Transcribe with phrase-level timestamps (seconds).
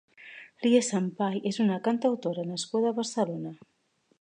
[0.63, 3.53] Lia Sampai és una cantautora nascuda a Barcelona.